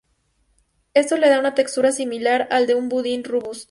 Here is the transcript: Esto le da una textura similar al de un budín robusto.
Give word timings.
Esto 0.95 1.15
le 1.15 1.29
da 1.29 1.37
una 1.39 1.53
textura 1.53 1.91
similar 1.91 2.47
al 2.49 2.65
de 2.65 2.73
un 2.73 2.89
budín 2.89 3.23
robusto. 3.23 3.59